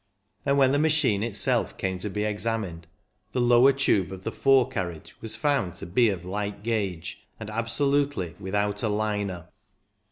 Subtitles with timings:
[0.47, 2.87] And when the machine itself came to be examined,
[3.33, 8.35] the lower tube of the forecarriage was found to be of light gauge and absolutely
[8.39, 9.47] without a liner.